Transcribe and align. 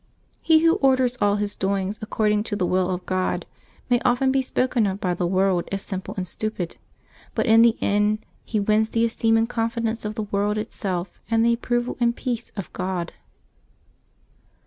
—He 0.41 0.65
who 0.65 0.77
orders 0.77 1.15
all 1.21 1.35
his 1.35 1.55
doings 1.55 1.99
according 2.01 2.41
to 2.45 2.55
the 2.55 2.65
will 2.65 2.89
of 2.89 3.05
God 3.05 3.45
may 3.87 3.99
often 3.99 4.31
be 4.31 4.41
spoken 4.41 4.87
of 4.87 4.99
by 4.99 5.13
the 5.13 5.27
world 5.27 5.69
as 5.71 5.83
simple 5.83 6.15
and 6.17 6.27
stupid; 6.27 6.77
but 7.35 7.45
in 7.45 7.61
the 7.61 7.77
end 7.81 8.25
he 8.43 8.59
wins 8.59 8.89
the 8.89 9.05
esteem 9.05 9.37
and 9.37 9.47
confidence 9.47 10.03
of 10.03 10.15
the 10.15 10.23
world 10.23 10.57
itself, 10.57 11.19
and 11.29 11.45
the 11.45 11.53
approval 11.53 11.97
and 11.99 12.15
peace 12.15 12.51
of 12.57 12.73
God. 12.73 13.13